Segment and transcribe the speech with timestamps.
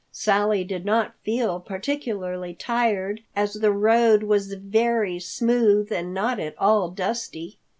[0.11, 6.55] Sally did not feel particularly tired, as the road was very smooth and not at
[6.57, 7.59] all dusty.